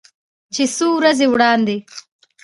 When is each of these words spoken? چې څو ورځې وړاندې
چې 0.53 0.63
څو 0.75 0.87
ورځې 0.97 1.25
وړاندې 1.29 1.77